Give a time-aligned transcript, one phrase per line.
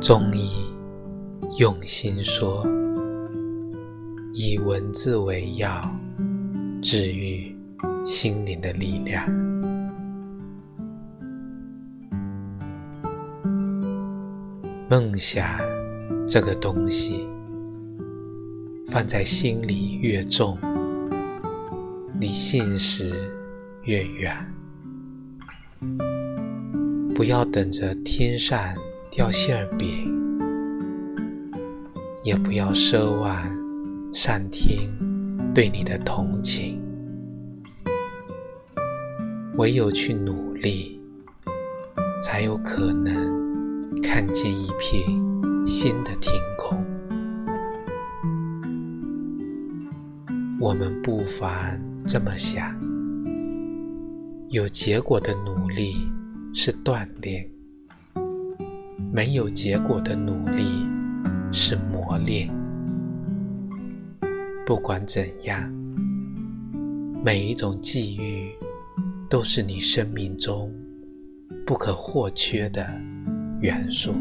[0.00, 0.50] 中医
[1.58, 2.64] 用心说，
[4.34, 5.90] 以文字为药，
[6.82, 7.56] 治愈
[8.04, 9.26] 心灵的力量。
[14.88, 15.58] 梦想
[16.28, 17.26] 这个东西，
[18.86, 20.56] 放在心里越重，
[22.20, 23.28] 离现实
[23.84, 24.36] 越远。
[27.14, 28.58] 不要等着天上
[29.16, 30.12] 掉馅饼，
[32.22, 33.34] 也不要奢望
[34.12, 34.92] 上天
[35.54, 36.78] 对你的同情。
[39.56, 41.00] 唯有去努力，
[42.22, 45.08] 才有可能看见一片
[45.66, 46.84] 新的天空。
[50.60, 51.50] 我们不妨
[52.06, 52.78] 这么想：
[54.50, 56.06] 有结果的努力。
[56.58, 57.46] 是锻炼，
[59.16, 60.86] 没有结果的努力
[61.50, 62.50] 是磨练。
[64.66, 65.72] 不管怎样，
[67.24, 68.52] 每一种际遇
[69.26, 70.70] 都是你生命中
[71.66, 72.86] 不可或缺的
[73.62, 74.14] 元素。